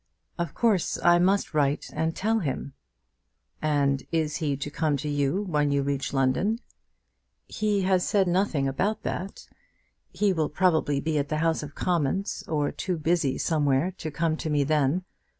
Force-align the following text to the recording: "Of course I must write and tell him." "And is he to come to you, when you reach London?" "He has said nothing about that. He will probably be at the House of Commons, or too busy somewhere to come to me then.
"Of 0.39 0.55
course 0.55 0.97
I 1.03 1.19
must 1.19 1.53
write 1.53 1.91
and 1.93 2.15
tell 2.15 2.39
him." 2.39 2.73
"And 3.61 4.01
is 4.11 4.37
he 4.37 4.57
to 4.57 4.71
come 4.71 4.97
to 4.97 5.07
you, 5.07 5.43
when 5.43 5.69
you 5.69 5.83
reach 5.83 6.11
London?" 6.11 6.57
"He 7.45 7.81
has 7.83 8.03
said 8.03 8.27
nothing 8.27 8.67
about 8.67 9.03
that. 9.03 9.47
He 10.11 10.33
will 10.33 10.49
probably 10.49 10.99
be 10.99 11.19
at 11.19 11.29
the 11.29 11.37
House 11.37 11.61
of 11.61 11.75
Commons, 11.75 12.43
or 12.47 12.71
too 12.71 12.97
busy 12.97 13.37
somewhere 13.37 13.91
to 13.99 14.09
come 14.09 14.37
to 14.37 14.49
me 14.49 14.63
then. 14.63 15.03